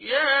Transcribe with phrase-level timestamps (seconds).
[0.00, 0.39] Yeah.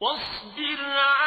[0.00, 1.25] وَاصْبِرْ عَلَىٰ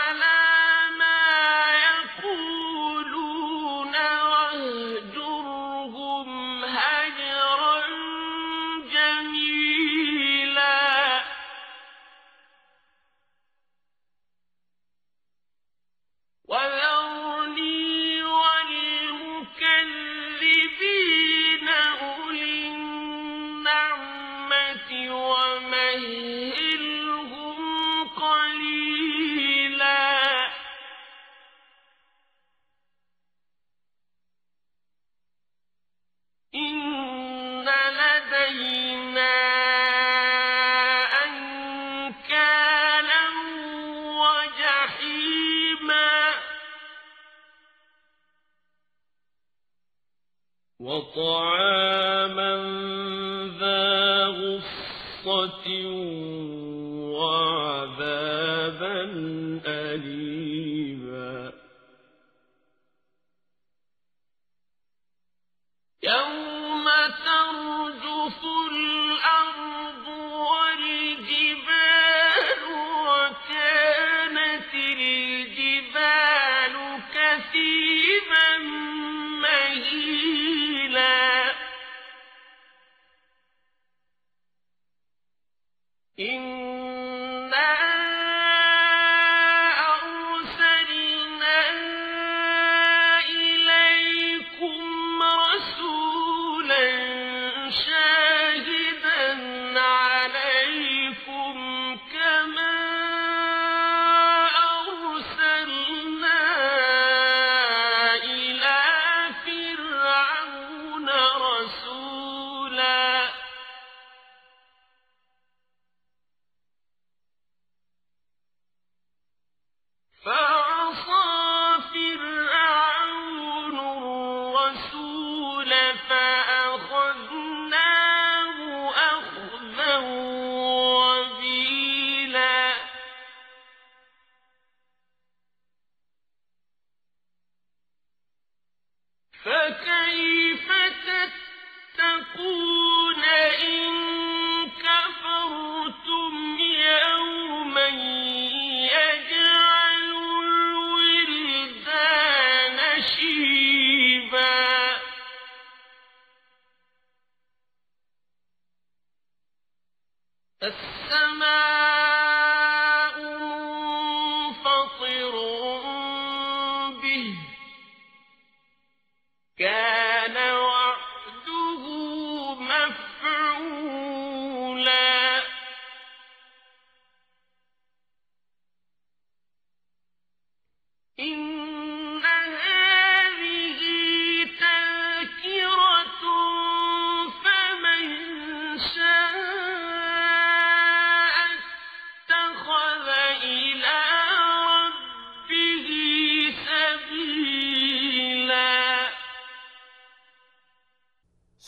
[97.71, 97.98] sure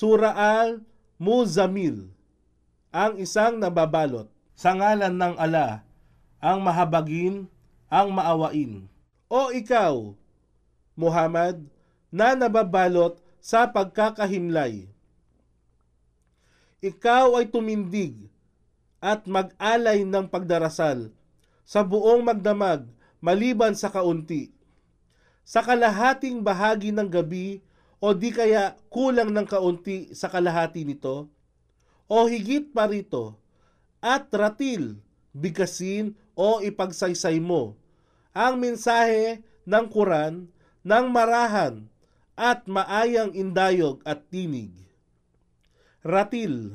[0.01, 2.09] Sura al-Muzamil,
[2.89, 4.25] ang isang nababalot
[4.57, 5.86] sa ngalan ng ala,
[6.42, 7.45] ang mahabagin,
[7.86, 8.89] ang maawain.
[9.30, 10.18] O ikaw,
[10.98, 11.62] Muhammad,
[12.09, 14.89] na nababalot sa pagkakahimlay.
[16.81, 18.25] Ikaw ay tumindig
[18.98, 21.13] at mag-alay ng pagdarasal
[21.62, 22.89] sa buong magdamag
[23.21, 24.50] maliban sa kaunti.
[25.45, 27.62] Sa kalahating bahagi ng gabi
[28.01, 31.30] o di kaya kulang ng kaunti sa kalahati nito,
[32.09, 33.38] o higit pa rito,
[34.01, 34.98] at ratil,
[35.31, 37.77] bigasin o ipagsaysay mo
[38.33, 40.50] ang mensahe ng Quran
[40.81, 41.86] ng marahan
[42.33, 44.74] at maayang indayog at tinig.
[46.01, 46.74] Ratil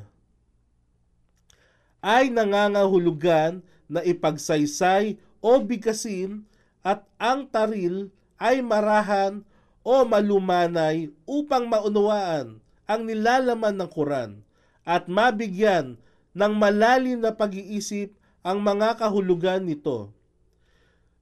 [1.99, 3.59] ay nangangahulugan
[3.91, 6.47] na ipagsaysay o bigasin
[6.85, 8.07] at ang taril
[8.39, 9.43] ay marahan
[9.87, 14.43] o malumanay upang maunawaan ang nilalaman ng Quran
[14.83, 15.95] at mabigyan
[16.35, 18.11] ng malalim na pag-iisip
[18.43, 20.11] ang mga kahulugan nito.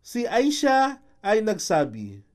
[0.01, 2.25] Si Aisha ay nagsabi,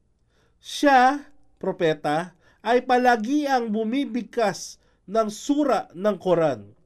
[0.63, 1.27] Siya,
[1.59, 4.79] propeta, ay palagi ang bumibigkas
[5.11, 6.79] ng sura ng Quran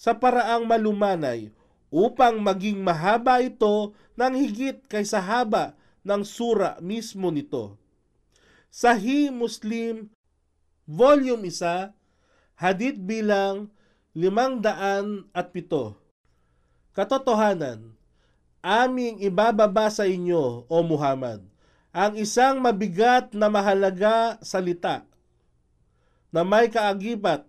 [0.00, 1.52] sa paraang malumanay
[1.92, 7.76] upang maging mahaba ito ng higit kaysa haba ng sura mismo nito.
[8.76, 10.12] Sahih Muslim,
[10.84, 11.96] Volume 1,
[12.60, 13.72] Hadith bilang
[14.12, 15.32] 507.
[16.92, 17.96] Katotohanan,
[18.60, 21.40] aming ibababa sa inyo, O Muhammad,
[21.88, 25.08] ang isang mabigat na mahalaga salita
[26.28, 27.48] na may kaagibat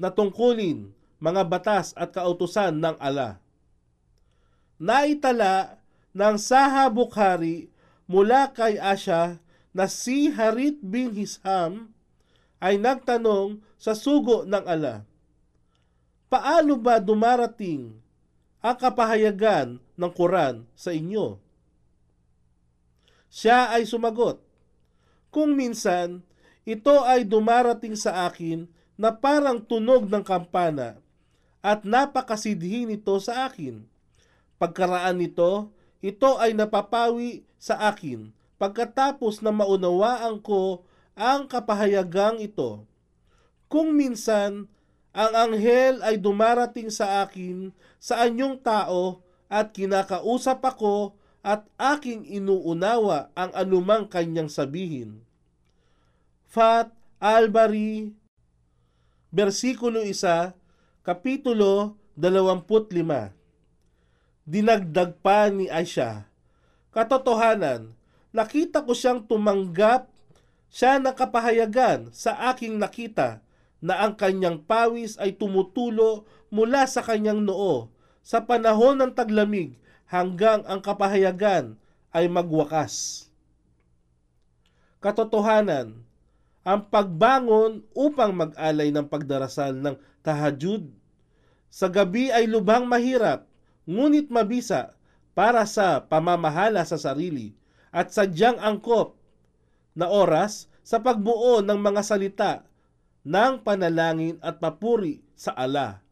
[0.00, 0.88] na tungkulin
[1.20, 3.36] mga batas at kautusan ng ala.
[4.80, 5.84] Naitala
[6.16, 7.68] ng Saha Bukhari
[8.08, 9.36] mula kay Asya
[9.72, 11.92] na si Harit bin Hisham
[12.60, 15.02] ay nagtanong sa sugo ng ala,
[16.32, 17.92] Paano ba dumarating
[18.64, 21.36] ang kapahayagan ng Quran sa inyo?
[23.28, 24.40] Siya ay sumagot,
[25.28, 26.24] Kung minsan,
[26.64, 28.64] ito ay dumarating sa akin
[28.96, 31.00] na parang tunog ng kampana
[31.64, 33.82] at napakasidhi nito sa akin.
[34.56, 35.72] Pagkaraan nito,
[36.04, 38.30] ito ay napapawi sa akin
[38.62, 40.86] pagkatapos na maunawaan ko
[41.18, 42.86] ang kapahayagang ito.
[43.66, 44.70] Kung minsan,
[45.10, 49.18] ang anghel ay dumarating sa akin sa anyong tao
[49.50, 55.26] at kinakausap ako at aking inuunawa ang anumang kanyang sabihin.
[56.46, 58.14] Fat Albari,
[59.34, 63.34] versikulo 1, kapitulo 25.
[64.46, 66.30] Dinagdag pa ni Aisha,
[66.94, 67.98] Katotohanan,
[68.32, 70.08] nakita ko siyang tumanggap.
[70.72, 73.44] Siya ng kapahayagan sa aking nakita
[73.84, 77.92] na ang kanyang pawis ay tumutulo mula sa kanyang noo.
[78.24, 79.76] Sa panahon ng taglamig
[80.08, 81.76] hanggang ang kapahayagan
[82.08, 83.28] ay magwakas.
[85.04, 86.00] Katotohanan,
[86.62, 90.88] ang pagbangon upang mag-alay ng pagdarasal ng tahajud
[91.72, 93.48] sa gabi ay lubhang mahirap
[93.88, 94.94] ngunit mabisa
[95.32, 97.56] para sa pamamahala sa sarili
[97.92, 99.14] at sadyang angkop
[99.92, 102.52] na oras sa pagbuo ng mga salita
[103.22, 106.02] ng panalangin at papuri sa ala.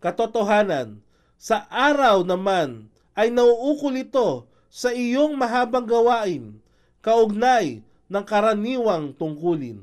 [0.00, 1.04] Katotohanan,
[1.36, 6.56] sa araw naman ay nauukol ito sa iyong mahabang gawain,
[7.04, 9.82] kaugnay ng karaniwang tungkulin.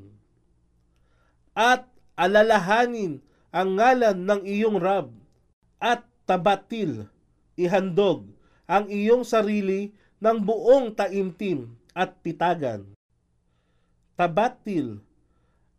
[1.54, 1.86] At
[2.18, 3.22] alalahanin
[3.54, 5.14] ang ngalan ng iyong Rab
[5.78, 7.06] at tabatil,
[7.54, 8.26] ihandog
[8.66, 12.86] ang iyong sarili ng buong taimtim at pitagan.
[14.14, 15.02] Tabatil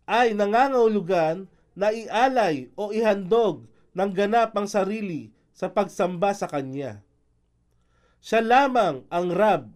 [0.05, 7.03] ay nangangahulugan na ialay o ihandog ng ganap ang sarili sa pagsamba sa Kanya.
[8.19, 9.71] Siya lamang ang Rab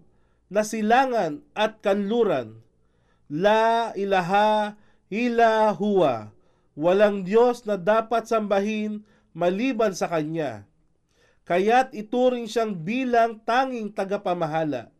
[0.50, 2.60] na silangan at kanluran.
[3.30, 4.76] La ilaha
[5.10, 6.34] illa huwa.
[6.74, 10.69] Walang Diyos na dapat sambahin maliban sa Kanya.
[11.50, 14.94] Kaya't ituring siyang bilang tanging tagapamahala.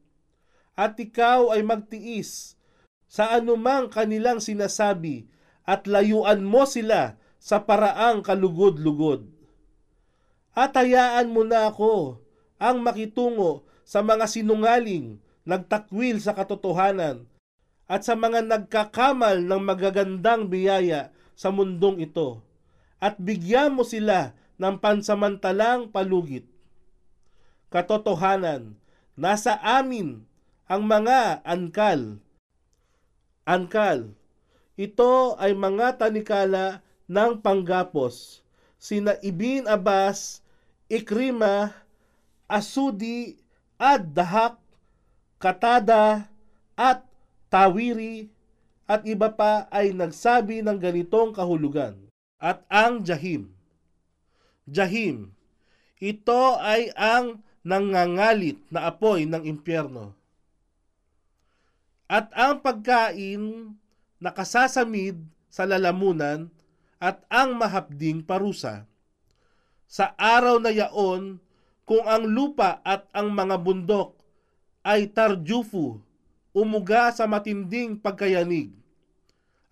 [0.74, 2.58] At ikaw ay magtiis
[3.06, 5.30] sa anumang kanilang sinasabi
[5.62, 9.30] at layuan mo sila sa paraang kalugod-lugod.
[10.58, 12.18] At hayaan mo na ako
[12.58, 17.30] ang makitungo sa mga sinungaling nagtakwil sa katotohanan
[17.86, 22.42] at sa mga nagkakamal ng magagandang biyaya sa mundong ito
[23.00, 26.46] at bigyan mo sila ng pansamantalang palugit.
[27.72, 28.76] Katotohanan,
[29.16, 30.28] nasa amin
[30.68, 32.20] ang mga angkal.
[33.48, 34.14] Angkal,
[34.78, 38.46] ito ay mga tanikala ng panggapos,
[38.78, 40.46] sina Ibn Abbas,
[40.86, 41.74] Ikrima,
[42.46, 43.42] Asudi,
[43.82, 44.62] Ad Dahak,
[45.42, 46.30] Katada,
[46.78, 47.04] at
[47.50, 48.30] Tawiri,
[48.90, 52.10] at iba pa ay nagsabi ng ganitong kahulugan.
[52.42, 53.59] At ang Jahim.
[54.70, 55.34] Jahim,
[56.00, 60.16] ito ay ang nangangalit na apoy ng impyerno.
[62.10, 63.76] At ang pagkain
[64.18, 66.50] nakasasamid sa lalamunan
[66.98, 68.86] at ang mahapding parusa.
[69.90, 71.42] Sa araw na yaon,
[71.90, 74.14] kung ang lupa at ang mga bundok
[74.86, 75.98] ay tarjufu,
[76.54, 78.70] umuga sa matinding pagkayanig,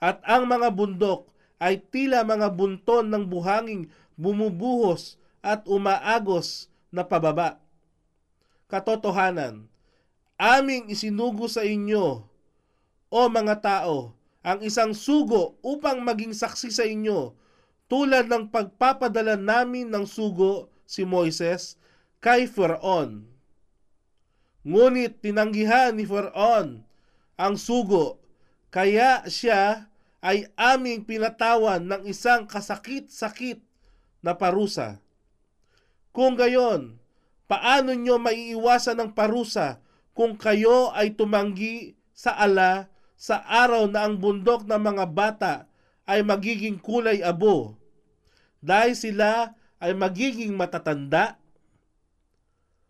[0.01, 7.61] at ang mga bundok ay tila mga bunton ng buhanging bumubuhos at umaagos na pababa.
[8.67, 9.69] Katotohanan,
[10.35, 12.25] aming isinugo sa inyo,
[13.07, 14.11] o mga tao,
[14.43, 17.31] ang isang sugo upang maging saksi sa inyo,
[17.87, 21.79] tulad ng pagpapadala namin ng sugo si Moises
[22.19, 23.23] kay Faraon.
[24.67, 26.83] Ngunit tinanggihan ni Faraon
[27.39, 28.19] ang sugo,
[28.67, 29.87] kaya siya
[30.19, 33.63] ay aming pinatawan ng isang kasakit-sakit
[34.21, 35.01] na parusa.
[36.13, 36.97] Kung gayon,
[37.45, 39.79] paano nyo maiiwasan ng parusa
[40.17, 45.53] kung kayo ay tumanggi sa ala sa araw na ang bundok ng mga bata
[46.09, 47.77] ay magiging kulay abo
[48.61, 51.37] dahil sila ay magiging matatanda?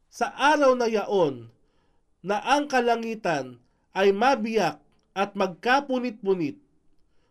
[0.08, 1.52] Sa araw na yaon
[2.24, 3.60] na ang kalangitan
[3.92, 4.80] ay mabiyak
[5.18, 6.60] at magkapunit-punit,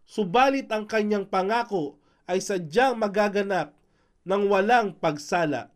[0.05, 3.76] subalit ang kanyang pangako ay sadyang magaganap
[4.27, 5.71] ng walang pagsala.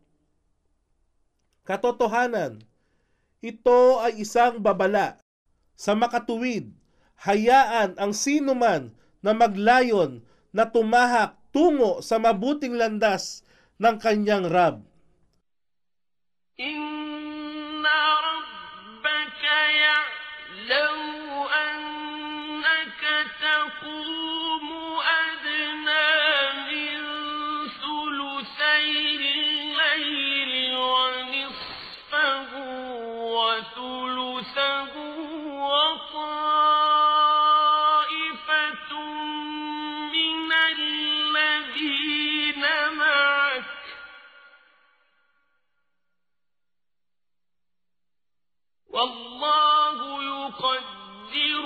[1.63, 2.59] Katotohanan,
[3.39, 5.17] ito ay isang babala.
[5.79, 6.69] Sa makatuwid,
[7.25, 8.93] hayaan ang sino man
[9.23, 13.41] na maglayon na tumahak tungo sa mabuting landas
[13.81, 14.91] ng kanyang Rab.
[16.61, 17.00] إن
[49.01, 51.65] والله يقدر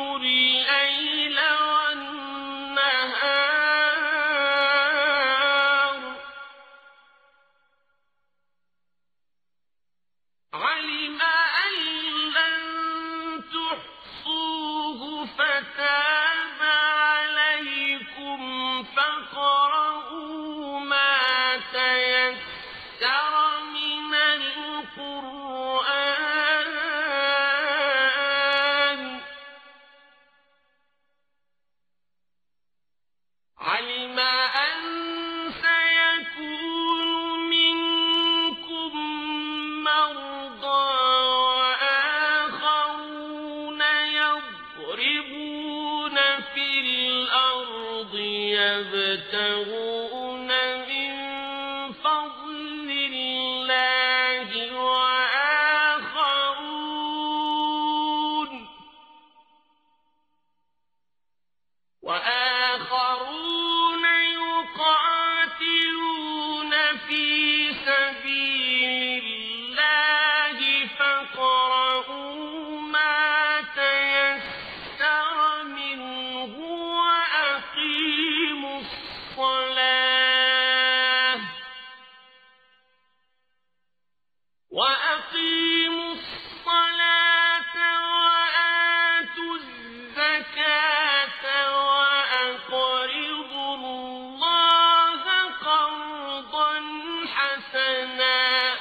[97.27, 98.75] حسنا.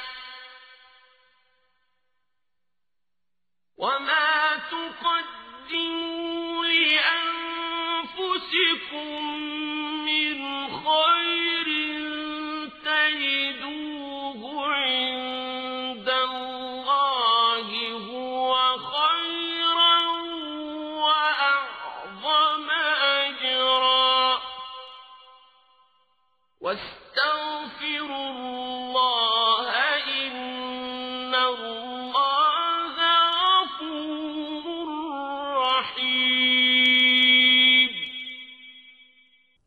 [3.76, 7.14] وما تقدموا لأنفسكم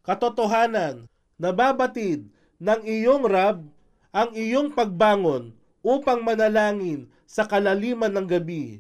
[0.08, 1.04] katotohanan,
[1.36, 2.32] nababatid
[2.64, 3.68] ng iyong Rab
[4.16, 5.52] ang iyong pagbangon
[5.84, 8.80] upang manalangin sa kalaliman ng gabi.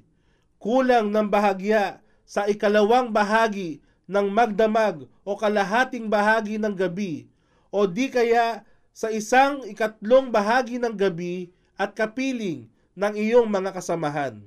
[0.57, 7.27] Kulang ng bahagya sa ikalawang bahagi ng magdamag o kalahating bahagi ng gabi
[7.69, 8.63] o di kaya
[8.95, 14.41] sa isang ikatlong bahagi ng gabi at kapiling ng iyong mga kasamahan.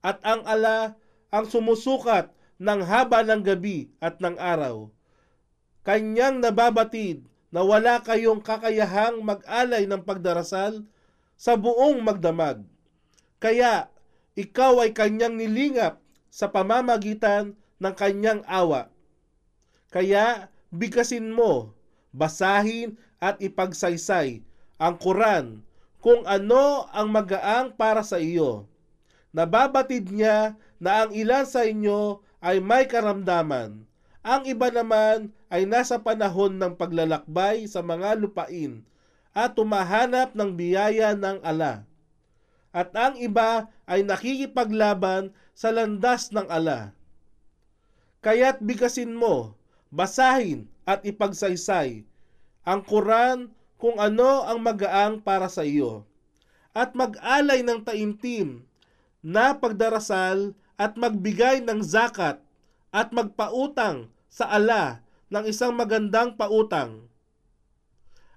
[0.00, 0.96] At ang ala
[1.30, 4.90] ang sumusukat ng haba ng gabi at ng araw.
[5.80, 10.84] Kanyang nababatid na wala kayong kakayahang mag-alay ng pagdarasal
[11.40, 12.62] sa buong magdamag.
[13.40, 13.88] Kaya
[14.36, 18.92] ikaw ay kanyang nilingap sa pamamagitan ng kanyang awa.
[19.90, 21.74] Kaya bigkasin mo,
[22.14, 24.44] basahin at ipagsaysay
[24.78, 25.66] ang Quran
[26.00, 28.70] kung ano ang magaang para sa iyo.
[29.34, 33.89] Nababatid niya na ang ilan sa inyo ay may karamdaman.
[34.20, 38.84] Ang iba naman ay nasa panahon ng paglalakbay sa mga lupain
[39.32, 41.88] at tumahanap ng biyaya ng ala.
[42.70, 46.92] At ang iba ay nakikipaglaban sa landas ng ala.
[48.20, 49.56] Kaya't bigkasin mo,
[49.88, 52.04] basahin at ipagsaysay
[52.68, 53.48] ang Quran
[53.80, 56.04] kung ano ang magaang para sa iyo.
[56.76, 58.68] At mag-alay ng taimtim
[59.24, 62.38] na pagdarasal at magbigay ng zakat
[62.90, 67.06] at magpautang sa ala ng isang magandang pautang.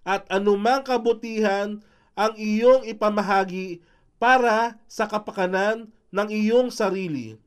[0.05, 1.81] At anumang kabutihan
[2.13, 3.81] ang iyong ipamahagi
[4.21, 7.37] para sa kapakanan ng iyong sarili.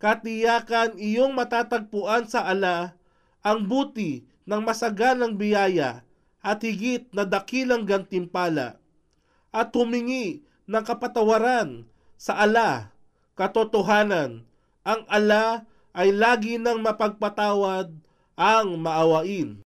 [0.00, 2.96] Katiyakan iyong matatagpuan sa ala
[3.40, 6.04] ang buti ng masaganang biyaya
[6.40, 8.80] at higit na dakilang gantimpala
[9.50, 12.94] at humingi ng kapatawaran sa ala,
[13.34, 14.46] katotohanan,
[14.86, 17.90] ang ala ay lagi ng mapagpatawad
[18.38, 19.60] ang maawain.